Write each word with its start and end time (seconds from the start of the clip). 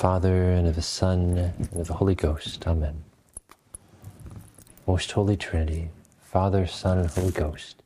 Father, 0.00 0.50
and 0.52 0.66
of 0.66 0.76
the 0.76 0.80
Son, 0.80 1.36
and 1.36 1.78
of 1.78 1.86
the 1.86 1.92
Holy 1.92 2.14
Ghost. 2.14 2.66
Amen. 2.66 3.04
Most 4.86 5.12
Holy 5.12 5.36
Trinity, 5.36 5.90
Father, 6.22 6.66
Son, 6.66 6.96
and 6.96 7.10
Holy 7.10 7.32
Ghost, 7.32 7.82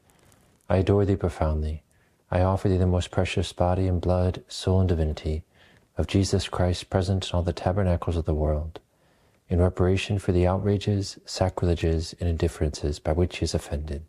I 0.68 0.76
adore 0.76 1.04
Thee 1.04 1.16
profoundly. 1.16 1.82
I 2.30 2.42
offer 2.42 2.68
Thee 2.68 2.76
the 2.76 2.86
most 2.86 3.10
precious 3.10 3.52
body 3.52 3.88
and 3.88 4.00
blood, 4.00 4.44
soul 4.46 4.78
and 4.78 4.88
divinity 4.88 5.42
of 5.98 6.06
Jesus 6.06 6.48
Christ 6.48 6.88
present 6.88 7.28
in 7.28 7.34
all 7.34 7.42
the 7.42 7.52
tabernacles 7.52 8.16
of 8.16 8.26
the 8.26 8.32
world, 8.32 8.78
in 9.48 9.60
reparation 9.60 10.20
for 10.20 10.30
the 10.30 10.46
outrages, 10.46 11.18
sacrileges, 11.24 12.14
and 12.20 12.28
indifferences 12.28 13.00
by 13.00 13.10
which 13.10 13.38
He 13.38 13.44
is 13.44 13.54
offended, 13.54 14.04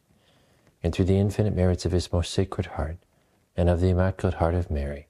and 0.84 0.94
through 0.94 1.06
the 1.06 1.18
infinite 1.18 1.56
merits 1.56 1.86
of 1.86 1.92
His 1.92 2.14
most 2.14 2.32
sacred 2.32 2.68
heart 2.68 2.98
and 3.58 3.68
of 3.68 3.82
the 3.82 3.90
Immaculate 3.90 4.36
Heart 4.36 4.54
of 4.54 4.70
Mary, 4.70 5.08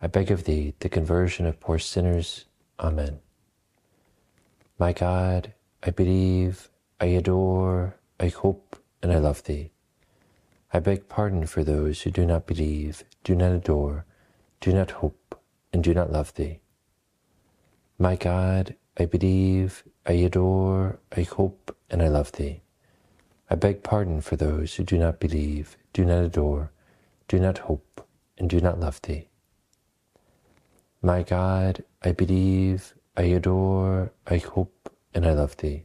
I 0.00 0.06
beg 0.06 0.30
of 0.30 0.44
Thee 0.44 0.74
the 0.78 0.88
conversion 0.88 1.44
of 1.44 1.58
poor 1.58 1.78
sinners. 1.78 2.44
Amen. 2.78 3.18
My 4.78 4.92
God, 4.92 5.54
I 5.82 5.90
believe, 5.90 6.68
I 7.00 7.06
adore, 7.06 7.96
I 8.20 8.28
hope, 8.28 8.76
and 9.02 9.12
I 9.12 9.18
love 9.18 9.42
Thee. 9.42 9.72
I 10.72 10.78
beg 10.78 11.08
pardon 11.08 11.46
for 11.46 11.64
those 11.64 12.02
who 12.02 12.10
do 12.10 12.24
not 12.24 12.46
believe, 12.46 13.02
do 13.24 13.34
not 13.34 13.50
adore, 13.50 14.04
do 14.60 14.72
not 14.72 14.92
hope, 14.92 15.40
and 15.72 15.82
do 15.82 15.92
not 15.92 16.12
love 16.12 16.34
Thee. 16.34 16.60
My 17.98 18.14
God, 18.14 18.76
I 18.96 19.06
believe, 19.06 19.82
I 20.06 20.12
adore, 20.12 21.00
I 21.16 21.22
hope, 21.22 21.76
and 21.90 22.02
I 22.02 22.08
love 22.08 22.32
Thee. 22.32 22.60
I 23.50 23.56
beg 23.56 23.82
pardon 23.82 24.20
for 24.20 24.36
those 24.36 24.74
who 24.74 24.84
do 24.84 24.96
not 24.96 25.18
believe, 25.18 25.76
do 25.92 26.04
not 26.04 26.22
adore, 26.22 26.70
do 27.26 27.40
not 27.40 27.58
hope, 27.58 28.06
and 28.36 28.48
do 28.48 28.60
not 28.60 28.78
love 28.78 29.02
Thee. 29.02 29.28
My 31.00 31.22
God, 31.22 31.84
I 32.02 32.10
believe, 32.10 32.92
I 33.16 33.22
adore, 33.22 34.10
I 34.26 34.38
hope, 34.38 34.92
and 35.14 35.24
I 35.24 35.32
love 35.32 35.56
Thee. 35.56 35.84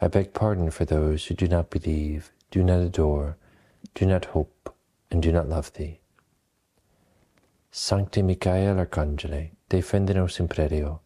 I 0.00 0.06
beg 0.06 0.32
pardon 0.32 0.70
for 0.70 0.84
those 0.84 1.26
who 1.26 1.34
do 1.34 1.48
not 1.48 1.68
believe, 1.68 2.30
do 2.52 2.62
not 2.62 2.78
adore, 2.78 3.36
do 3.92 4.06
not 4.06 4.26
hope, 4.26 4.72
and 5.10 5.20
do 5.20 5.32
not 5.32 5.48
love 5.48 5.72
Thee. 5.72 5.98
Sancte 7.72 8.22
Michael 8.22 8.76
Archangele, 8.76 9.50
defende-nos 9.68 10.38
in 10.38 10.46
predio, 10.46 11.00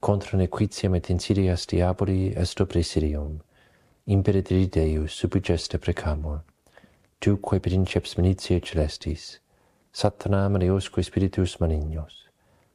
contra 0.00 0.36
nequitiam 0.36 0.96
et 0.96 1.10
insidias 1.10 1.64
diaboli 1.64 2.36
est 2.36 2.58
presidium, 2.68 3.40
imperitri 4.08 4.66
Deus 4.66 5.12
suppliceste 5.14 5.78
precamur, 5.78 6.42
tu 7.20 7.36
quae 7.36 7.60
princeps 7.60 8.16
minitiae 8.16 8.60
celestis, 8.60 9.38
Satanam 9.92 10.56
and 10.56 11.04
spiritus 11.04 11.60
malignos, 11.60 12.27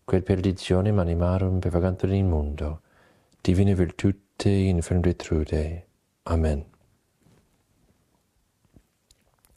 quel 0.06 0.22
perditionem 0.22 1.00
animarum 1.00 1.62
pervagantur 1.62 2.12
in 2.12 2.30
mundo, 2.30 2.80
divine 3.44 3.76
virtute 3.76 4.20
infernum 4.40 5.02
detrude. 5.02 5.84
Amen. 6.28 6.66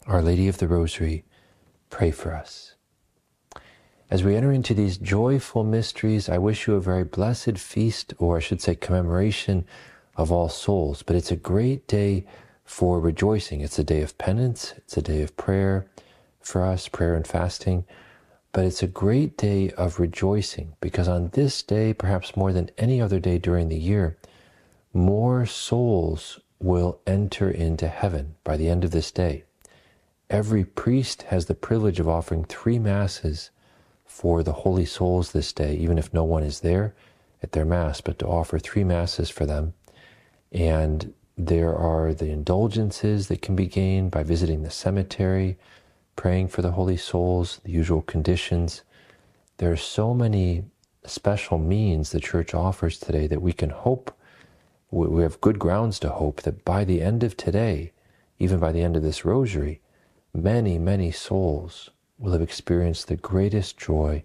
Our 0.05 0.21
Lady 0.21 0.47
of 0.47 0.57
the 0.57 0.67
Rosary, 0.67 1.25
pray 1.89 2.11
for 2.11 2.33
us. 2.33 2.75
As 4.09 4.23
we 4.23 4.37
enter 4.37 4.53
into 4.53 4.73
these 4.73 4.97
joyful 4.97 5.65
mysteries, 5.65 6.29
I 6.29 6.37
wish 6.37 6.65
you 6.65 6.75
a 6.75 6.81
very 6.81 7.03
blessed 7.03 7.57
feast, 7.57 8.13
or 8.17 8.37
I 8.37 8.39
should 8.39 8.61
say 8.61 8.75
commemoration 8.75 9.65
of 10.15 10.31
all 10.31 10.47
souls. 10.47 11.03
But 11.03 11.17
it's 11.17 11.31
a 11.31 11.35
great 11.35 11.87
day 11.87 12.25
for 12.63 13.01
rejoicing. 13.01 13.59
It's 13.59 13.79
a 13.79 13.83
day 13.83 14.01
of 14.01 14.17
penance, 14.17 14.73
it's 14.77 14.95
a 14.95 15.01
day 15.01 15.21
of 15.23 15.35
prayer 15.35 15.87
for 16.39 16.63
us, 16.63 16.87
prayer 16.87 17.15
and 17.15 17.27
fasting. 17.27 17.83
But 18.57 18.65
it's 18.65 18.81
a 18.81 18.87
great 18.87 19.37
day 19.37 19.69
of 19.77 19.99
rejoicing 19.99 20.73
because 20.81 21.07
on 21.07 21.29
this 21.33 21.61
day, 21.61 21.93
perhaps 21.93 22.35
more 22.35 22.51
than 22.51 22.71
any 22.75 22.99
other 22.99 23.19
day 23.19 23.37
during 23.37 23.69
the 23.69 23.77
year, 23.77 24.17
more 24.91 25.45
souls 25.45 26.39
will 26.59 26.99
enter 27.05 27.51
into 27.51 27.87
heaven 27.87 28.33
by 28.43 28.57
the 28.57 28.67
end 28.67 28.83
of 28.83 28.89
this 28.89 29.11
day. 29.11 29.43
Every 30.31 30.63
priest 30.65 31.21
has 31.29 31.45
the 31.45 31.53
privilege 31.53 31.99
of 31.99 32.09
offering 32.09 32.45
three 32.45 32.79
masses 32.79 33.51
for 34.07 34.41
the 34.41 34.53
holy 34.53 34.85
souls 34.85 35.33
this 35.33 35.53
day, 35.53 35.75
even 35.75 35.99
if 35.99 36.11
no 36.11 36.23
one 36.23 36.41
is 36.41 36.61
there 36.61 36.95
at 37.43 37.51
their 37.51 37.63
mass, 37.63 38.01
but 38.01 38.17
to 38.17 38.25
offer 38.25 38.57
three 38.57 38.83
masses 38.83 39.29
for 39.29 39.45
them. 39.45 39.75
And 40.51 41.13
there 41.37 41.75
are 41.75 42.11
the 42.11 42.31
indulgences 42.31 43.27
that 43.27 43.43
can 43.43 43.55
be 43.55 43.67
gained 43.67 44.09
by 44.09 44.23
visiting 44.23 44.63
the 44.63 44.71
cemetery, 44.71 45.59
praying 46.17 46.49
for 46.49 46.61
the 46.61 46.71
holy 46.71 46.97
souls, 46.97 47.61
the 47.63 47.71
usual 47.71 48.01
conditions. 48.01 48.81
There 49.57 49.71
are 49.71 49.77
so 49.77 50.13
many 50.13 50.65
special 51.05 51.57
means 51.57 52.11
the 52.11 52.19
church 52.19 52.53
offers 52.53 52.99
today 52.99 53.27
that 53.27 53.41
we 53.41 53.53
can 53.53 53.69
hope, 53.69 54.11
we 54.91 55.23
have 55.23 55.39
good 55.39 55.59
grounds 55.59 55.99
to 55.99 56.09
hope 56.09 56.41
that 56.41 56.65
by 56.65 56.83
the 56.83 57.01
end 57.01 57.23
of 57.23 57.37
today, 57.37 57.93
even 58.39 58.59
by 58.59 58.71
the 58.71 58.81
end 58.81 58.97
of 58.97 59.03
this 59.03 59.23
rosary, 59.23 59.79
many, 60.33 60.77
many 60.77 61.11
souls 61.11 61.89
will 62.17 62.31
have 62.31 62.41
experienced 62.41 63.07
the 63.07 63.15
greatest 63.15 63.77
joy 63.77 64.23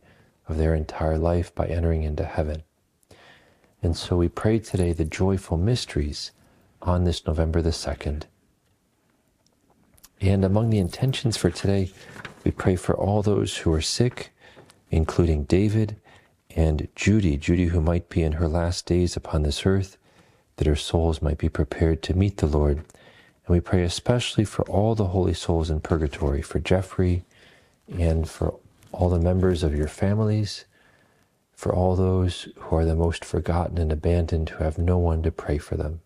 of 0.48 0.58
their 0.58 0.74
entire 0.74 1.18
life 1.18 1.54
by 1.54 1.66
entering 1.66 2.02
into 2.02 2.24
heaven. 2.24 2.62
And 3.82 3.96
so 3.96 4.16
we 4.16 4.28
pray 4.28 4.58
today 4.58 4.92
the 4.92 5.04
joyful 5.04 5.56
mysteries 5.56 6.32
on 6.80 7.04
this 7.04 7.26
November 7.26 7.60
the 7.60 7.70
2nd. 7.70 8.24
And 10.22 10.44
among 10.44 10.70
the 10.70 10.78
intentions 10.78 11.36
for 11.36 11.50
today, 11.50 11.90
we 12.44 12.52
pray 12.52 12.76
for 12.76 12.96
all 12.96 13.22
those 13.22 13.56
who 13.58 13.72
are 13.72 13.80
sick, 13.80 14.30
including 14.88 15.44
David 15.44 15.96
and 16.54 16.86
Judy, 16.94 17.36
Judy 17.36 17.66
who 17.66 17.80
might 17.80 18.08
be 18.08 18.22
in 18.22 18.32
her 18.32 18.46
last 18.46 18.86
days 18.86 19.16
upon 19.16 19.42
this 19.42 19.66
earth, 19.66 19.96
that 20.56 20.68
her 20.68 20.76
souls 20.76 21.22
might 21.22 21.38
be 21.38 21.48
prepared 21.48 22.02
to 22.02 22.14
meet 22.14 22.36
the 22.36 22.46
Lord. 22.46 22.76
And 22.78 23.48
we 23.48 23.58
pray 23.58 23.82
especially 23.82 24.44
for 24.44 24.62
all 24.66 24.94
the 24.94 25.08
holy 25.08 25.34
souls 25.34 25.70
in 25.70 25.80
purgatory, 25.80 26.40
for 26.40 26.60
Jeffrey 26.60 27.24
and 27.98 28.28
for 28.28 28.54
all 28.92 29.08
the 29.08 29.18
members 29.18 29.64
of 29.64 29.74
your 29.74 29.88
families, 29.88 30.66
for 31.52 31.74
all 31.74 31.96
those 31.96 32.46
who 32.58 32.76
are 32.76 32.84
the 32.84 32.94
most 32.94 33.24
forgotten 33.24 33.76
and 33.76 33.90
abandoned, 33.90 34.50
who 34.50 34.62
have 34.62 34.78
no 34.78 34.98
one 34.98 35.20
to 35.24 35.32
pray 35.32 35.58
for 35.58 35.76
them, 35.76 36.00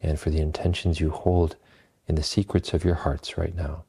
and 0.00 0.20
for 0.20 0.30
the 0.30 0.40
intentions 0.40 1.00
you 1.00 1.10
hold 1.10 1.56
in 2.06 2.14
the 2.14 2.22
secrets 2.22 2.74
of 2.74 2.84
your 2.84 2.94
hearts 2.94 3.38
right 3.38 3.54
now. 3.54 3.84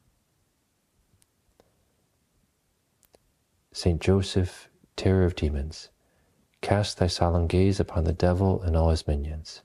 Saint 3.72 4.00
Joseph, 4.00 4.70
terror 4.96 5.24
of 5.24 5.36
demons, 5.36 5.90
cast 6.62 6.98
thy 6.98 7.06
solemn 7.06 7.46
gaze 7.46 7.78
upon 7.78 8.04
the 8.04 8.12
devil 8.12 8.62
and 8.62 8.74
all 8.74 8.90
his 8.90 9.06
minions, 9.06 9.62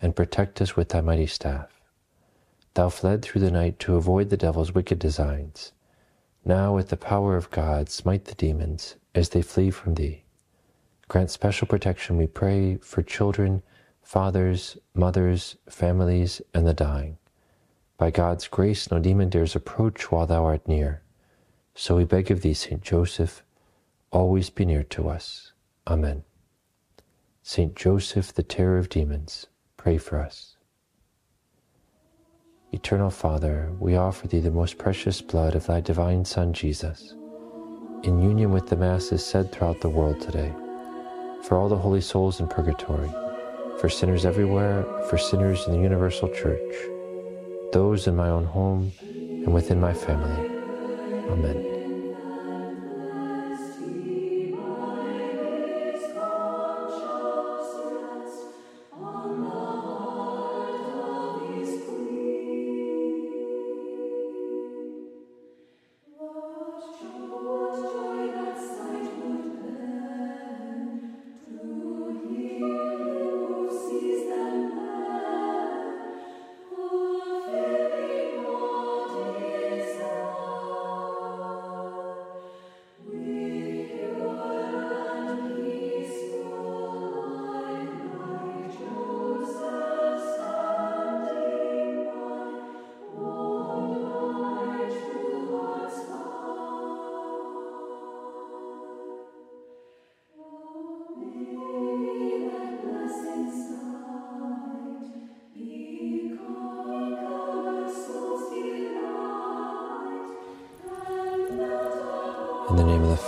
and 0.00 0.16
protect 0.16 0.62
us 0.62 0.76
with 0.76 0.88
thy 0.88 1.00
mighty 1.00 1.26
staff. 1.26 1.68
Thou 2.74 2.88
fled 2.88 3.22
through 3.22 3.42
the 3.42 3.50
night 3.50 3.78
to 3.80 3.96
avoid 3.96 4.30
the 4.30 4.36
devil's 4.36 4.72
wicked 4.72 4.98
designs. 4.98 5.72
Now, 6.42 6.74
with 6.74 6.88
the 6.88 6.96
power 6.96 7.36
of 7.36 7.50
God, 7.50 7.90
smite 7.90 8.24
the 8.24 8.34
demons 8.34 8.96
as 9.14 9.28
they 9.28 9.42
flee 9.42 9.70
from 9.70 9.94
thee. 9.94 10.24
Grant 11.08 11.30
special 11.30 11.66
protection, 11.66 12.16
we 12.16 12.26
pray, 12.26 12.76
for 12.76 13.02
children, 13.02 13.62
fathers, 14.00 14.78
mothers, 14.94 15.56
families, 15.68 16.40
and 16.54 16.66
the 16.66 16.72
dying 16.72 17.18
by 18.00 18.10
God's 18.10 18.48
grace, 18.48 18.90
no 18.90 18.98
demon 18.98 19.28
dares 19.28 19.54
approach 19.54 20.10
while 20.10 20.26
thou 20.26 20.46
art 20.46 20.66
near. 20.66 21.02
So 21.74 21.96
we 21.96 22.04
beg 22.04 22.30
of 22.30 22.40
thee, 22.40 22.54
Saint 22.54 22.80
Joseph, 22.80 23.42
always 24.10 24.48
be 24.48 24.64
near 24.64 24.84
to 24.84 25.10
us. 25.10 25.52
Amen. 25.86 26.24
Saint 27.42 27.76
Joseph, 27.76 28.32
the 28.32 28.42
terror 28.42 28.78
of 28.78 28.88
demons, 28.88 29.48
pray 29.76 29.98
for 29.98 30.18
us. 30.18 30.56
Eternal 32.72 33.10
Father, 33.10 33.70
we 33.78 33.96
offer 33.96 34.26
thee 34.26 34.40
the 34.40 34.50
most 34.50 34.78
precious 34.78 35.20
blood 35.20 35.54
of 35.54 35.66
thy 35.66 35.82
divine 35.82 36.24
Son, 36.24 36.54
Jesus, 36.54 37.14
in 38.02 38.22
union 38.22 38.50
with 38.50 38.66
the 38.66 38.76
Masses 38.76 39.22
said 39.22 39.52
throughout 39.52 39.82
the 39.82 39.90
world 39.90 40.22
today, 40.22 40.54
for 41.42 41.58
all 41.58 41.68
the 41.68 41.76
holy 41.76 42.00
souls 42.00 42.40
in 42.40 42.48
purgatory, 42.48 43.10
for 43.78 43.90
sinners 43.90 44.24
everywhere, 44.24 44.86
for 45.10 45.18
sinners 45.18 45.66
in 45.66 45.74
the 45.74 45.80
universal 45.80 46.28
church 46.30 46.89
those 47.72 48.06
in 48.06 48.16
my 48.16 48.28
own 48.28 48.44
home 48.44 48.92
and 49.00 49.54
within 49.54 49.80
my 49.80 49.92
family. 49.94 50.48
Amen. 51.30 51.69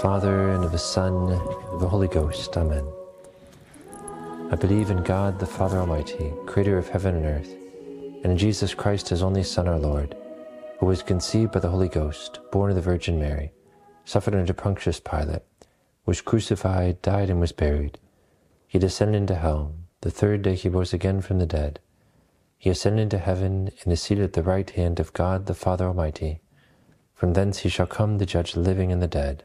Father, 0.02 0.50
and 0.50 0.64
of 0.64 0.72
the 0.72 0.78
Son, 0.78 1.30
and 1.30 1.40
of 1.70 1.78
the 1.78 1.88
Holy 1.88 2.08
Ghost. 2.08 2.56
Amen. 2.56 2.84
I 4.50 4.56
believe 4.56 4.90
in 4.90 5.04
God, 5.04 5.38
the 5.38 5.46
Father 5.46 5.78
Almighty, 5.78 6.32
creator 6.44 6.76
of 6.76 6.88
heaven 6.88 7.14
and 7.14 7.24
earth, 7.24 7.54
and 8.24 8.32
in 8.32 8.36
Jesus 8.36 8.74
Christ, 8.74 9.10
his 9.10 9.22
only 9.22 9.44
Son, 9.44 9.68
our 9.68 9.78
Lord, 9.78 10.16
who 10.80 10.86
was 10.86 11.04
conceived 11.04 11.52
by 11.52 11.60
the 11.60 11.68
Holy 11.68 11.88
Ghost, 11.88 12.40
born 12.50 12.70
of 12.70 12.74
the 12.74 12.82
Virgin 12.82 13.20
Mary, 13.20 13.52
suffered 14.04 14.34
under 14.34 14.52
Pontius 14.52 14.98
Pilate, 14.98 15.42
was 16.04 16.20
crucified, 16.20 17.00
died, 17.00 17.30
and 17.30 17.38
was 17.38 17.52
buried. 17.52 18.00
He 18.66 18.80
descended 18.80 19.20
into 19.20 19.36
hell. 19.36 19.72
The 20.00 20.10
third 20.10 20.42
day 20.42 20.56
he 20.56 20.68
rose 20.68 20.92
again 20.92 21.20
from 21.20 21.38
the 21.38 21.46
dead. 21.46 21.78
He 22.58 22.70
ascended 22.70 23.02
into 23.02 23.18
heaven 23.18 23.70
and 23.84 23.92
is 23.92 24.02
seated 24.02 24.24
at 24.24 24.32
the 24.32 24.42
right 24.42 24.68
hand 24.68 24.98
of 24.98 25.12
God 25.12 25.46
the 25.46 25.54
Father 25.54 25.86
Almighty. 25.86 26.40
From 27.14 27.34
thence 27.34 27.58
he 27.58 27.68
shall 27.68 27.86
come 27.86 28.18
to 28.18 28.26
judge 28.26 28.54
the 28.54 28.60
living 28.60 28.90
and 28.90 29.00
the 29.00 29.06
dead. 29.06 29.44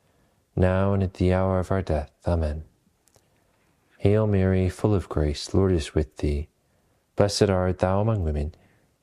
now 0.55 0.93
and 0.93 1.03
at 1.03 1.15
the 1.15 1.33
hour 1.33 1.59
of 1.59 1.71
our 1.71 1.81
death. 1.81 2.11
Amen. 2.27 2.63
Hail 3.99 4.27
Mary, 4.27 4.69
full 4.69 4.95
of 4.95 5.09
grace, 5.09 5.53
Lord 5.53 5.71
is 5.71 5.93
with 5.93 6.17
thee. 6.17 6.47
Blessed 7.15 7.49
art 7.49 7.79
thou 7.79 8.01
among 8.01 8.23
women, 8.23 8.55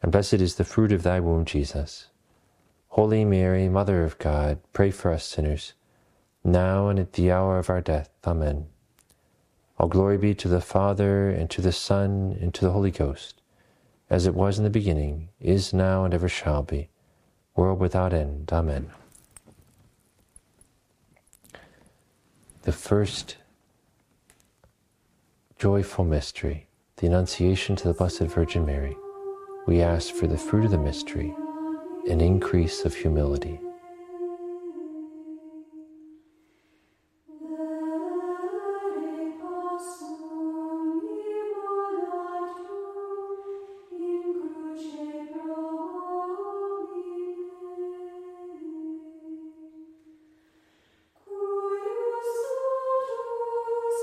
and 0.02 0.10
blessed 0.10 0.34
is 0.34 0.56
the 0.56 0.64
fruit 0.64 0.92
of 0.92 1.02
thy 1.02 1.20
womb, 1.20 1.44
Jesus. 1.44 2.08
Holy 2.88 3.24
Mary, 3.24 3.68
Mother 3.68 4.02
of 4.04 4.18
God, 4.18 4.58
pray 4.72 4.90
for 4.90 5.12
us 5.12 5.24
sinners, 5.24 5.74
now 6.42 6.88
and 6.88 6.98
at 6.98 7.12
the 7.12 7.30
hour 7.30 7.58
of 7.58 7.70
our 7.70 7.80
death. 7.80 8.10
Amen. 8.26 8.66
All 9.78 9.88
glory 9.88 10.18
be 10.18 10.34
to 10.34 10.48
the 10.48 10.60
Father, 10.60 11.30
and 11.30 11.48
to 11.50 11.60
the 11.60 11.72
Son, 11.72 12.36
and 12.40 12.52
to 12.54 12.64
the 12.64 12.72
Holy 12.72 12.90
Ghost, 12.90 13.40
as 14.10 14.26
it 14.26 14.34
was 14.34 14.58
in 14.58 14.64
the 14.64 14.70
beginning, 14.70 15.28
is 15.40 15.72
now, 15.72 16.04
and 16.04 16.12
ever 16.12 16.28
shall 16.28 16.62
be 16.62 16.88
world 17.58 17.80
without 17.80 18.12
end. 18.12 18.50
Amen. 18.52 18.90
The 22.68 22.72
first 22.72 23.38
joyful 25.58 26.04
mystery, 26.04 26.66
the 26.96 27.06
Annunciation 27.06 27.76
to 27.76 27.88
the 27.88 27.94
Blessed 27.94 28.24
Virgin 28.24 28.66
Mary, 28.66 28.94
we 29.66 29.80
ask 29.80 30.12
for 30.12 30.26
the 30.26 30.36
fruit 30.36 30.66
of 30.66 30.72
the 30.72 30.76
mystery, 30.76 31.34
an 32.10 32.20
increase 32.20 32.84
of 32.84 32.94
humility. 32.94 33.58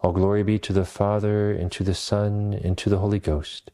All 0.00 0.12
glory 0.12 0.42
be 0.42 0.58
to 0.60 0.72
the 0.72 0.84
Father, 0.84 1.50
and 1.52 1.72
to 1.72 1.84
the 1.84 1.94
Son, 1.94 2.52
and 2.52 2.78
to 2.78 2.88
the 2.88 2.98
Holy 2.98 3.18
Ghost 3.18 3.70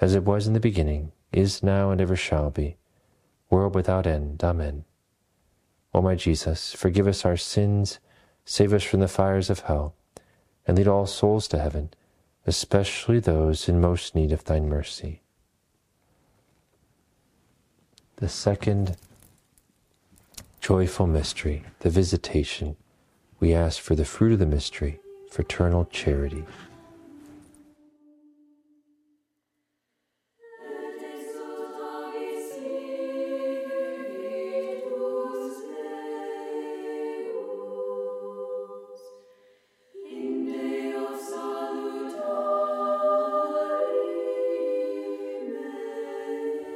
as 0.00 0.14
it 0.14 0.24
was 0.24 0.46
in 0.46 0.54
the 0.54 0.60
beginning, 0.60 1.12
is 1.32 1.62
now, 1.62 1.90
and 1.90 2.00
ever 2.00 2.16
shall 2.16 2.50
be, 2.50 2.76
world 3.50 3.74
without 3.74 4.06
end. 4.06 4.42
Amen. 4.42 4.84
O 5.92 6.00
my 6.00 6.14
Jesus, 6.14 6.72
forgive 6.72 7.06
us 7.06 7.24
our 7.24 7.36
sins, 7.36 7.98
save 8.44 8.72
us 8.72 8.82
from 8.82 9.00
the 9.00 9.08
fires 9.08 9.50
of 9.50 9.60
hell, 9.60 9.94
and 10.66 10.78
lead 10.78 10.88
all 10.88 11.06
souls 11.06 11.46
to 11.48 11.58
heaven, 11.58 11.90
especially 12.46 13.20
those 13.20 13.68
in 13.68 13.80
most 13.80 14.14
need 14.14 14.32
of 14.32 14.44
thine 14.44 14.68
mercy. 14.68 15.20
The 18.16 18.28
second 18.28 18.96
joyful 20.60 21.06
mystery, 21.06 21.64
the 21.80 21.90
visitation, 21.90 22.76
we 23.38 23.54
ask 23.54 23.80
for 23.80 23.94
the 23.94 24.04
fruit 24.04 24.32
of 24.32 24.38
the 24.38 24.46
mystery, 24.46 25.00
fraternal 25.30 25.84
charity. 25.86 26.44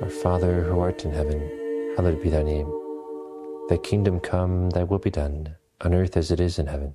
Our 0.01 0.11
Father, 0.11 0.63
who 0.63 0.81
art 0.81 1.05
in 1.05 1.13
heaven, 1.13 1.41
hallowed 1.97 2.23
be 2.23 2.29
thy 2.29 2.43
name. 2.43 2.71
Thy 3.69 3.79
kingdom 3.79 4.21
come, 4.21 4.71
thy 4.71 4.85
will 4.85 4.99
be 4.99 5.11
done, 5.11 5.57
on 5.81 5.95
earth 5.95 6.17
as 6.17 6.31
it 6.31 6.41
is 6.41 6.59
in 6.59 6.67
heaven. 6.67 6.95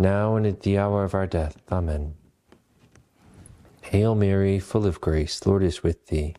now 0.00 0.34
and 0.34 0.46
at 0.46 0.62
the 0.62 0.78
hour 0.78 1.04
of 1.04 1.14
our 1.14 1.26
death. 1.26 1.56
Amen. 1.70 2.14
Hail 3.82 4.14
Mary, 4.14 4.58
full 4.58 4.86
of 4.86 5.00
grace, 5.00 5.46
Lord 5.46 5.62
is 5.62 5.82
with 5.82 6.06
thee. 6.06 6.34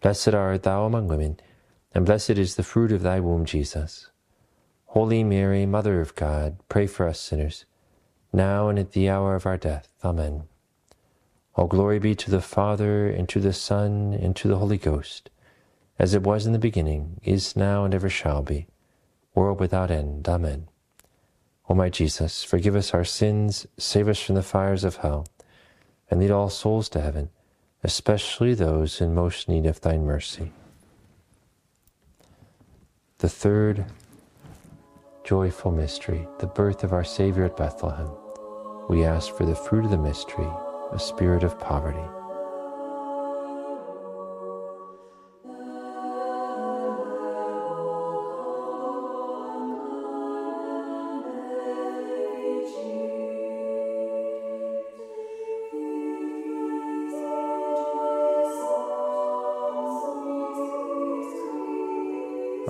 Blessed 0.00 0.34
art 0.34 0.62
thou 0.62 0.84
among 0.84 1.08
women, 1.08 1.40
and 1.94 2.06
blessed 2.06 2.30
is 2.30 2.56
the 2.56 2.62
fruit 2.62 2.92
of 2.92 3.02
thy 3.02 3.20
womb, 3.20 3.44
Jesus. 3.44 4.10
Holy 4.86 5.24
Mary, 5.24 5.66
Mother 5.66 6.00
of 6.00 6.14
God, 6.14 6.58
pray 6.68 6.86
for 6.86 7.08
us 7.08 7.18
sinners, 7.18 7.64
now 8.32 8.68
and 8.68 8.78
at 8.78 8.92
the 8.92 9.08
hour 9.08 9.34
of 9.34 9.46
our 9.46 9.56
death. 9.56 9.88
Amen. 10.04 10.44
All 11.56 11.66
glory 11.66 11.98
be 11.98 12.14
to 12.14 12.30
the 12.30 12.40
Father, 12.40 13.08
and 13.08 13.28
to 13.30 13.40
the 13.40 13.52
Son, 13.52 14.12
and 14.12 14.36
to 14.36 14.46
the 14.46 14.58
Holy 14.58 14.78
Ghost 14.78 15.30
as 15.98 16.14
it 16.14 16.22
was 16.22 16.46
in 16.46 16.52
the 16.52 16.58
beginning, 16.58 17.20
is 17.22 17.56
now, 17.56 17.84
and 17.84 17.94
ever 17.94 18.08
shall 18.08 18.42
be, 18.42 18.66
world 19.34 19.60
without 19.60 19.90
end. 19.90 20.28
Amen. 20.28 20.68
O 21.68 21.74
my 21.74 21.88
Jesus, 21.88 22.44
forgive 22.44 22.76
us 22.76 22.92
our 22.92 23.04
sins, 23.04 23.66
save 23.78 24.08
us 24.08 24.20
from 24.20 24.34
the 24.34 24.42
fires 24.42 24.84
of 24.84 24.96
hell, 24.96 25.26
and 26.10 26.20
lead 26.20 26.30
all 26.30 26.50
souls 26.50 26.88
to 26.90 27.00
heaven, 27.00 27.30
especially 27.82 28.54
those 28.54 29.00
in 29.00 29.14
most 29.14 29.48
need 29.48 29.64
of 29.64 29.80
thine 29.80 30.04
mercy. 30.04 30.52
The 33.18 33.28
third 33.28 33.86
joyful 35.24 35.72
mystery, 35.72 36.28
the 36.38 36.46
birth 36.46 36.84
of 36.84 36.92
our 36.92 37.04
Savior 37.04 37.44
at 37.44 37.56
Bethlehem. 37.56 38.10
We 38.90 39.04
ask 39.04 39.34
for 39.34 39.46
the 39.46 39.54
fruit 39.54 39.86
of 39.86 39.90
the 39.90 39.96
mystery, 39.96 40.48
a 40.92 40.98
spirit 40.98 41.42
of 41.42 41.58
poverty. 41.58 42.23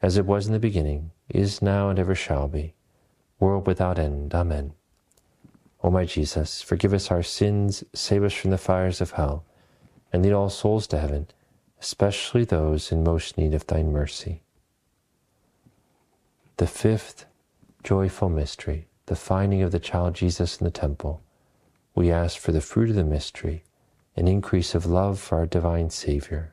as 0.00 0.16
it 0.16 0.26
was 0.26 0.46
in 0.46 0.52
the 0.52 0.58
beginning, 0.58 1.10
is 1.28 1.60
now, 1.60 1.88
and 1.88 1.98
ever 1.98 2.14
shall 2.14 2.48
be, 2.48 2.74
world 3.40 3.66
without 3.66 3.98
end. 3.98 4.34
Amen. 4.34 4.72
O 5.82 5.90
my 5.90 6.04
Jesus, 6.04 6.62
forgive 6.62 6.92
us 6.92 7.10
our 7.10 7.22
sins, 7.22 7.84
save 7.94 8.24
us 8.24 8.32
from 8.32 8.50
the 8.50 8.58
fires 8.58 9.00
of 9.00 9.12
hell, 9.12 9.44
and 10.12 10.22
lead 10.22 10.32
all 10.32 10.48
souls 10.48 10.86
to 10.88 10.98
heaven, 10.98 11.26
especially 11.80 12.44
those 12.44 12.90
in 12.90 13.04
most 13.04 13.38
need 13.38 13.54
of 13.54 13.66
thy 13.66 13.82
mercy. 13.82 14.42
The 16.56 16.66
fifth 16.66 17.26
joyful 17.84 18.28
mystery, 18.28 18.88
the 19.06 19.16
finding 19.16 19.62
of 19.62 19.70
the 19.70 19.78
child 19.78 20.14
Jesus 20.14 20.58
in 20.58 20.64
the 20.64 20.70
temple. 20.70 21.22
We 21.94 22.10
ask 22.10 22.38
for 22.38 22.52
the 22.52 22.60
fruit 22.60 22.90
of 22.90 22.96
the 22.96 23.04
mystery, 23.04 23.64
an 24.16 24.26
increase 24.26 24.74
of 24.74 24.84
love 24.84 25.20
for 25.20 25.38
our 25.38 25.46
divine 25.46 25.90
Savior. 25.90 26.52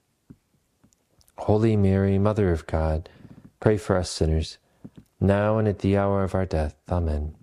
Holy 1.45 1.75
Mary, 1.75 2.19
Mother 2.19 2.51
of 2.51 2.67
God, 2.67 3.09
pray 3.59 3.75
for 3.75 3.97
us 3.97 4.11
sinners, 4.11 4.59
now 5.19 5.57
and 5.57 5.67
at 5.67 5.79
the 5.79 5.97
hour 5.97 6.23
of 6.23 6.35
our 6.35 6.45
death. 6.45 6.75
Amen. 6.87 7.33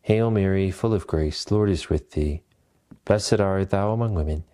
Hail 0.00 0.30
Mary, 0.30 0.70
full 0.70 0.94
of 0.94 1.06
grace, 1.06 1.44
the 1.44 1.54
Lord 1.54 1.68
is 1.68 1.90
with 1.90 2.12
thee. 2.12 2.40
Blessed 3.04 3.40
art 3.40 3.68
thou 3.68 3.92
among 3.92 4.14
women, 4.14 4.44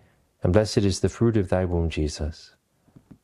and 0.43 0.51
blessed 0.51 0.79
is 0.79 0.99
the 0.99 1.07
fruit 1.07 1.37
of 1.37 1.47
thy 1.47 1.63
womb, 1.63 1.89
Jesus. 1.89 2.53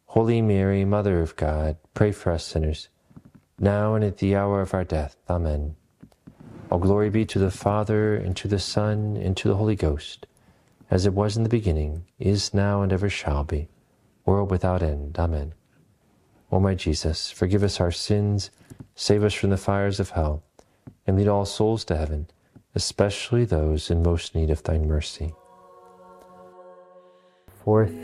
Holy 0.05 0.41
Mary, 0.41 0.85
Mother 0.85 1.19
of 1.19 1.35
God, 1.35 1.75
pray 1.93 2.13
for 2.13 2.31
us 2.31 2.45
sinners, 2.45 2.87
now 3.59 3.95
and 3.95 4.05
at 4.05 4.19
the 4.19 4.33
hour 4.33 4.61
of 4.61 4.73
our 4.73 4.85
death. 4.85 5.17
Amen. 5.29 5.75
All 6.71 6.79
glory 6.79 7.09
be 7.09 7.25
to 7.25 7.37
the 7.37 7.51
Father, 7.51 8.15
and 8.15 8.33
to 8.37 8.47
the 8.47 8.59
Son, 8.59 9.17
and 9.17 9.35
to 9.35 9.49
the 9.49 9.57
Holy 9.57 9.75
Ghost, 9.75 10.25
as 10.89 11.05
it 11.05 11.13
was 11.13 11.35
in 11.35 11.43
the 11.43 11.49
beginning, 11.49 12.05
is 12.17 12.53
now, 12.53 12.81
and 12.81 12.93
ever 12.93 13.09
shall 13.09 13.43
be, 13.43 13.67
world 14.27 14.51
without 14.51 14.83
end. 14.83 15.17
Amen. 15.17 15.53
O 16.51 16.59
my 16.59 16.75
Jesus, 16.75 17.31
forgive 17.31 17.63
us 17.63 17.79
our 17.79 17.91
sins, 17.91 18.51
save 18.93 19.23
us 19.23 19.33
from 19.33 19.49
the 19.49 19.57
fires 19.57 19.99
of 19.99 20.11
hell 20.11 20.43
and 21.07 21.17
lead 21.17 21.27
all 21.27 21.45
souls 21.45 21.83
to 21.85 21.95
heaven, 21.95 22.27
especially 22.75 23.45
those 23.45 23.89
in 23.89 24.03
most 24.03 24.35
need 24.35 24.51
of 24.51 24.61
thy 24.63 24.77
mercy. 24.77 25.33
Fourth 27.63 27.95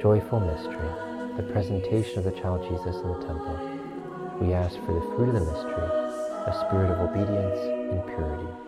joyful 0.00 0.38
mystery, 0.38 0.88
the 1.36 1.52
presentation 1.52 2.18
of 2.18 2.24
the 2.24 2.40
child 2.40 2.62
Jesus 2.62 2.96
in 3.02 3.08
the 3.08 3.26
temple. 3.26 3.58
We 4.40 4.54
ask 4.54 4.76
for 4.86 4.94
the 4.94 5.16
fruit 5.16 5.28
of 5.28 5.34
the 5.34 5.52
mystery, 5.52 5.88
a 6.46 6.64
spirit 6.66 6.92
of 6.92 7.10
obedience 7.10 7.58
and 7.92 8.06
purity. 8.06 8.67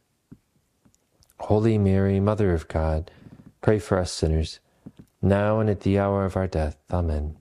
Holy 1.45 1.79
Mary, 1.79 2.19
Mother 2.19 2.53
of 2.53 2.67
God, 2.67 3.09
pray 3.61 3.79
for 3.79 3.97
us 3.97 4.11
sinners, 4.11 4.59
now 5.23 5.59
and 5.59 5.71
at 5.71 5.81
the 5.81 5.97
hour 5.97 6.23
of 6.23 6.37
our 6.37 6.45
death. 6.45 6.77
Amen. 6.91 7.35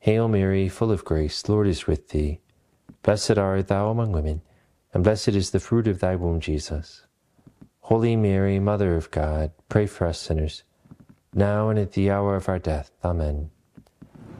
Hail 0.00 0.28
Mary, 0.28 0.68
full 0.68 0.92
of 0.92 1.04
grace, 1.04 1.48
Lord 1.48 1.66
is 1.66 1.86
with 1.86 2.10
thee. 2.10 2.40
Blessed 3.02 3.38
art 3.38 3.68
thou 3.68 3.88
among 3.88 4.12
women, 4.12 4.42
and 4.92 5.02
blessed 5.02 5.28
is 5.28 5.50
the 5.50 5.60
fruit 5.60 5.88
of 5.88 5.98
thy 5.98 6.14
womb, 6.14 6.40
Jesus. 6.40 7.06
Holy 7.80 8.16
Mary, 8.16 8.60
Mother 8.60 8.94
of 8.96 9.10
God, 9.10 9.50
pray 9.70 9.86
for 9.86 10.06
us 10.06 10.20
sinners, 10.20 10.62
now 11.34 11.70
and 11.70 11.78
at 11.78 11.92
the 11.92 12.10
hour 12.10 12.36
of 12.36 12.50
our 12.50 12.58
death. 12.58 12.90
Amen. 13.02 13.50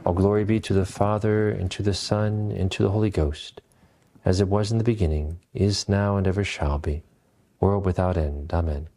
All 0.05 0.13
glory 0.13 0.45
be 0.45 0.61
to 0.61 0.75
the 0.75 0.87
Father, 0.87 1.49
and 1.49 1.71
to 1.71 1.83
the 1.83 1.95
Son, 1.95 2.53
and 2.55 2.71
to 2.73 2.83
the 2.83 2.91
Holy 2.91 3.11
Ghost, 3.11 3.63
as 4.23 4.39
it 4.39 4.49
was 4.49 4.71
in 4.71 4.77
the 4.77 4.85
beginning, 4.85 5.41
is 5.55 5.89
now, 5.89 6.19
and 6.19 6.27
ever 6.27 6.45
shall 6.45 6.79
be 6.79 7.03
world 7.61 7.85
without 7.85 8.17
end. 8.17 8.53
Amen. 8.53 8.89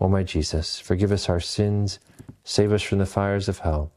O 0.00 0.08
my 0.08 0.22
Jesus, 0.22 0.80
forgive 0.80 1.12
us 1.12 1.28
our 1.28 1.40
sins, 1.40 1.98
save 2.44 2.72
us 2.72 2.82
from 2.82 2.98
the 2.98 3.06
fires 3.06 3.48
of 3.48 3.60
hell, 3.60 3.92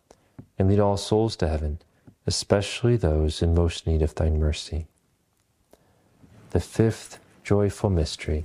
and 0.58 0.70
lead 0.70 0.80
all 0.80 0.98
souls 0.98 1.36
to 1.38 1.48
heaven, 1.48 1.80
especially 2.26 2.98
those 2.98 3.42
in 3.42 3.54
most 3.54 3.88
need 3.88 4.02
of 4.02 4.16
thy 4.16 4.30
mercy. 4.30 4.88
The 6.52 6.60
fifth 6.60 7.20
joyful 7.44 7.90
mystery, 7.90 8.44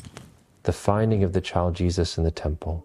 the 0.64 0.72
finding 0.72 1.24
of 1.24 1.32
the 1.32 1.40
child 1.40 1.74
Jesus 1.74 2.18
in 2.18 2.24
the 2.24 2.30
temple. 2.30 2.84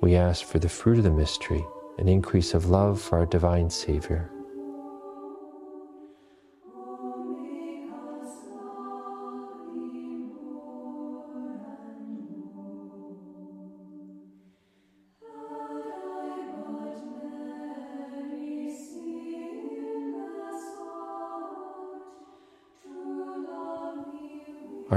We 0.00 0.14
ask 0.16 0.44
for 0.44 0.58
the 0.58 0.68
fruit 0.68 0.98
of 0.98 1.04
the 1.04 1.10
mystery, 1.10 1.64
an 1.98 2.08
increase 2.08 2.54
of 2.54 2.70
love 2.70 3.00
for 3.00 3.18
our 3.18 3.26
divine 3.26 3.70
Savior. 3.70 4.30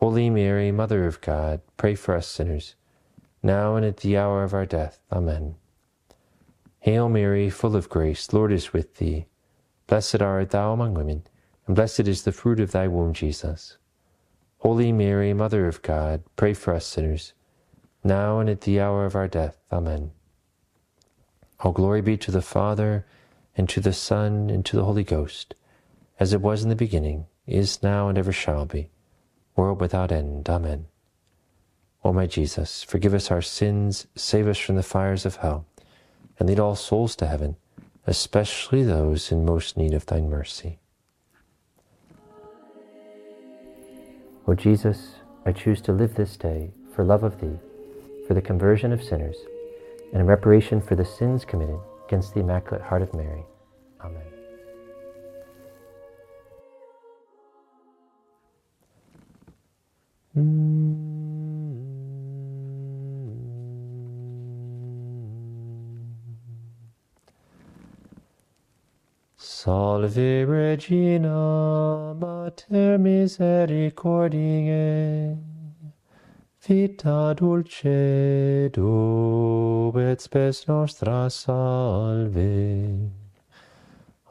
Holy 0.00 0.28
Mary, 0.28 0.70
Mother 0.70 1.06
of 1.06 1.22
God, 1.22 1.62
pray 1.78 1.94
for 1.94 2.14
us 2.14 2.26
sinners, 2.26 2.74
now 3.42 3.76
and 3.76 3.86
at 3.86 3.96
the 3.96 4.14
hour 4.14 4.44
of 4.44 4.52
our 4.52 4.66
death. 4.66 5.00
Amen. 5.10 5.54
Hail 6.80 7.08
Mary, 7.08 7.48
full 7.48 7.74
of 7.74 7.88
grace, 7.88 8.30
Lord 8.30 8.52
is 8.52 8.74
with 8.74 8.98
thee. 8.98 9.24
Blessed 9.86 10.20
art 10.20 10.50
thou 10.50 10.74
among 10.74 10.92
women, 10.92 11.22
and 11.66 11.74
blessed 11.74 12.00
is 12.00 12.24
the 12.24 12.32
fruit 12.32 12.60
of 12.60 12.72
thy 12.72 12.86
womb, 12.86 13.14
Jesus. 13.14 13.78
Holy 14.58 14.92
Mary, 14.92 15.32
Mother 15.32 15.66
of 15.66 15.80
God, 15.80 16.22
pray 16.36 16.52
for 16.52 16.74
us 16.74 16.84
sinners, 16.84 17.32
now 18.04 18.38
and 18.38 18.50
at 18.50 18.60
the 18.60 18.78
hour 18.78 19.06
of 19.06 19.14
our 19.14 19.28
death. 19.28 19.56
Amen. 19.72 20.10
All 21.60 21.72
glory 21.72 22.02
be 22.02 22.18
to 22.18 22.30
the 22.30 22.42
Father, 22.42 23.06
and 23.56 23.66
to 23.70 23.80
the 23.80 23.94
Son, 23.94 24.50
and 24.50 24.62
to 24.66 24.76
the 24.76 24.84
Holy 24.84 25.04
Ghost, 25.04 25.54
as 26.20 26.34
it 26.34 26.42
was 26.42 26.62
in 26.62 26.68
the 26.68 26.76
beginning, 26.76 27.28
is 27.46 27.82
now, 27.82 28.10
and 28.10 28.18
ever 28.18 28.30
shall 28.30 28.66
be 28.66 28.90
world 29.56 29.80
without 29.80 30.12
end. 30.12 30.48
Amen. 30.48 30.86
O 32.04 32.12
my 32.12 32.26
Jesus, 32.26 32.84
forgive 32.84 33.14
us 33.14 33.30
our 33.30 33.42
sins, 33.42 34.06
save 34.14 34.46
us 34.46 34.58
from 34.58 34.76
the 34.76 34.82
fires 34.82 35.26
of 35.26 35.36
hell, 35.36 35.66
and 36.38 36.48
lead 36.48 36.60
all 36.60 36.76
souls 36.76 37.16
to 37.16 37.26
heaven, 37.26 37.56
especially 38.06 38.84
those 38.84 39.32
in 39.32 39.44
most 39.44 39.76
need 39.76 39.92
of 39.92 40.06
thy 40.06 40.20
mercy. 40.20 40.78
O 44.46 44.54
Jesus, 44.54 45.16
I 45.44 45.50
choose 45.50 45.80
to 45.82 45.92
live 45.92 46.14
this 46.14 46.36
day 46.36 46.70
for 46.94 47.04
love 47.04 47.24
of 47.24 47.40
thee, 47.40 47.58
for 48.28 48.34
the 48.34 48.42
conversion 48.42 48.92
of 48.92 49.02
sinners, 49.02 49.36
and 50.12 50.20
in 50.20 50.26
reparation 50.26 50.80
for 50.80 50.94
the 50.94 51.04
sins 51.04 51.44
committed 51.44 51.80
against 52.06 52.34
the 52.34 52.40
Immaculate 52.40 52.82
Heart 52.82 53.02
of 53.02 53.14
Mary. 53.14 53.44
Salve 69.38 70.44
Regina, 70.44 72.14
Mater 72.14 72.98
Misericordiae, 72.98 75.38
vita 76.60 77.32
dulcedo 77.32 78.82
et 79.96 80.20
spes 80.20 80.66
nostra 80.66 81.30
salve. 81.30 83.25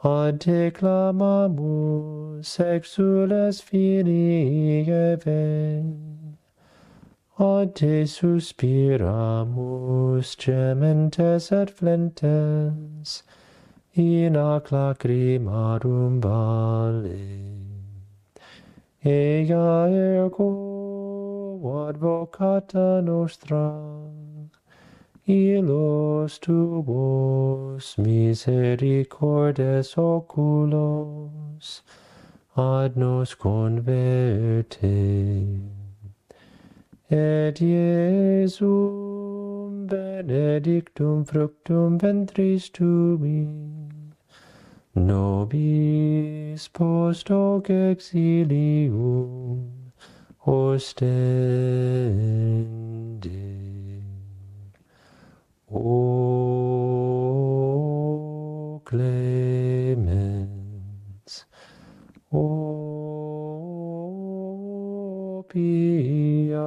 ad 0.06 0.38
te 0.40 0.70
clamamus 0.70 2.50
exules 2.60 3.60
filii 3.60 4.88
eve. 4.88 5.82
Ad 7.38 7.74
te 7.74 8.04
suspiramus 8.04 9.06
gementes 10.36 11.50
et 11.60 11.70
flentes 11.76 13.22
in 13.94 14.36
ac 14.36 14.70
lacrimarum 14.70 16.20
vale. 16.20 17.26
Ea 19.04 19.88
ergo 20.04 20.50
advocata 21.88 22.88
nostra 23.02 23.64
y 25.26 25.60
los 25.60 26.38
tuos 26.38 27.98
misericordes 27.98 29.98
oculos 29.98 31.82
ad 32.54 32.94
nos 32.94 33.34
converte. 33.34 34.86
Et 37.10 37.60
Iesum 37.60 39.16
benedictum 39.86 41.24
fructum 41.24 41.98
ventris 41.98 42.70
tui, 42.70 43.48
nobis 44.94 46.68
post 46.72 47.28
hoc 47.28 47.68
exilium 47.68 49.72
ostende. 50.46 51.26
O 55.68 57.40
clemens, 58.84 60.46
O 62.30 62.64
pia, 65.48 66.60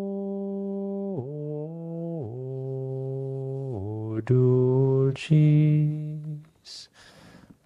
dulcis 4.25 5.29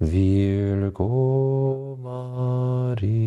Virgo 0.02 1.08
Maria. 2.02 3.27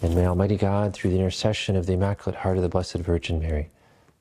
And 0.00 0.14
may 0.14 0.26
Almighty 0.26 0.56
God, 0.56 0.94
through 0.94 1.10
the 1.10 1.18
intercession 1.18 1.74
of 1.74 1.86
the 1.86 1.94
Immaculate 1.94 2.36
Heart 2.36 2.58
of 2.58 2.62
the 2.62 2.68
Blessed 2.68 2.98
Virgin 2.98 3.40
Mary, 3.40 3.68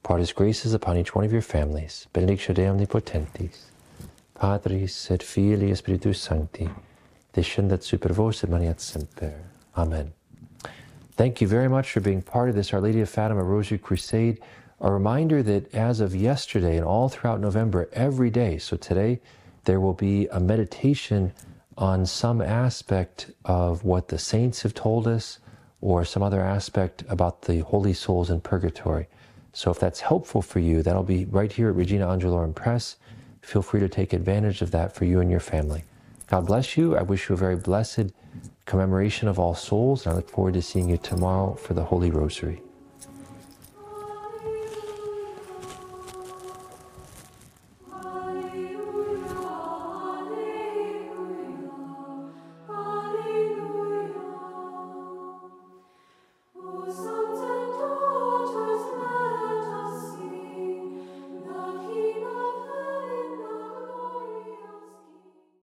pour 0.02 0.18
His 0.18 0.32
graces 0.32 0.74
upon 0.74 0.98
each 0.98 1.14
one 1.14 1.24
of 1.24 1.32
your 1.32 1.44
families. 1.44 2.08
Benedictio 2.14 2.56
Dei 2.56 2.64
Omnipotentis, 2.64 3.66
Patris 4.34 5.12
et 5.12 5.22
Filii 5.22 5.76
Spiritus 5.76 6.20
Sancti, 6.20 6.68
descendat 7.32 7.84
super 7.84 8.12
vos 8.12 8.44
et 8.44 8.50
maniat 8.50 8.80
semper. 8.80 9.36
Amen. 9.76 10.14
Thank 11.12 11.42
you 11.42 11.48
very 11.48 11.68
much 11.68 11.92
for 11.92 12.00
being 12.00 12.24
part 12.24 12.50
of 12.50 12.56
this 12.56 12.74
Our 12.74 12.82
Lady 12.82 13.02
of 13.02 13.10
Fatima 13.10 13.44
Rosary 13.44 13.78
Crusade. 13.78 14.40
A 14.82 14.92
reminder 14.92 15.44
that 15.44 15.72
as 15.76 16.00
of 16.00 16.16
yesterday 16.16 16.78
and 16.78 16.86
all 16.86 17.08
throughout 17.08 17.40
November, 17.40 17.88
every 17.94 18.32
day, 18.32 18.58
so 18.58 18.78
today, 18.78 19.20
there 19.66 19.80
will 19.80 19.94
be 19.94 20.28
a 20.30 20.40
meditation 20.40 21.34
on 21.78 22.08
some 22.08 22.42
aspect 22.42 23.30
of 23.46 23.84
what 23.84 24.08
the 24.08 24.18
saints 24.18 24.64
have 24.64 24.74
told 24.74 25.08
us 25.08 25.38
or 25.82 26.04
some 26.04 26.24
other 26.24 26.42
aspect 26.42 27.04
about 27.10 27.44
the 27.44 27.60
holy 27.60 27.94
souls 27.94 28.30
in 28.30 28.42
purgatory. 28.42 29.08
So 29.54 29.72
if 29.72 29.80
that's 29.80 30.02
helpful 30.02 30.42
for 30.42 30.60
you, 30.60 30.84
that'll 30.84 31.04
be 31.04 31.26
right 31.26 31.52
here 31.52 31.70
at 31.70 31.76
Regina 31.76 32.08
Angelorum 32.08 32.54
Press. 32.54 32.98
Feel 33.42 33.62
free 33.62 33.80
to 33.80 33.90
take 33.90 34.14
advantage 34.14 34.62
of 34.62 34.72
that 34.72 34.94
for 34.96 35.06
you 35.06 35.20
and 35.20 35.32
your 35.32 35.40
family. 35.40 35.84
God 36.28 36.46
bless 36.46 36.78
you. 36.78 36.98
I 36.98 37.02
wish 37.02 37.30
you 37.30 37.34
a 37.34 37.38
very 37.38 37.56
blessed 37.56 38.12
commemoration 38.66 39.28
of 39.28 39.40
all 39.40 39.56
souls, 39.56 40.06
and 40.06 40.14
I 40.14 40.16
look 40.18 40.30
forward 40.30 40.56
to 40.56 40.62
seeing 40.62 40.90
you 40.90 40.98
tomorrow 40.98 41.56
for 41.56 41.74
the 41.74 41.86
Holy 41.86 42.12
Rosary. 42.12 42.62